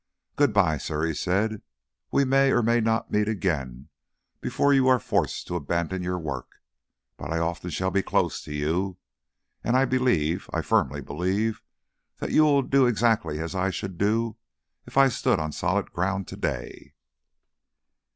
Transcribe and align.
"Good 0.35 0.51
bye, 0.51 0.79
sir," 0.79 1.05
he 1.05 1.13
said. 1.13 1.61
"We 2.09 2.25
may 2.25 2.49
or 2.51 2.63
may 2.63 2.81
not 2.81 3.11
meet 3.11 3.27
again 3.27 3.89
before 4.39 4.73
you 4.73 4.81
too 4.81 4.87
are 4.87 4.99
forced 4.99 5.45
to 5.45 5.55
abandon 5.55 6.01
your 6.01 6.17
work. 6.17 6.53
But 7.17 7.29
I 7.31 7.37
often 7.37 7.69
shall 7.69 7.91
be 7.91 8.01
close 8.01 8.41
to 8.45 8.51
you, 8.51 8.97
and 9.63 9.77
I 9.77 9.85
believe, 9.85 10.49
I 10.51 10.61
firmly 10.63 11.01
believe, 11.01 11.61
that 12.17 12.31
you 12.31 12.41
will 12.41 12.63
do 12.63 12.87
exactly 12.87 13.37
as 13.39 13.53
I 13.53 13.69
should 13.69 13.99
do 13.99 14.37
if 14.87 14.97
I 14.97 15.07
stood 15.07 15.37
on 15.37 15.51
solid 15.51 15.91
ground 15.91 16.27
to 16.29 16.35
day." 16.35 16.95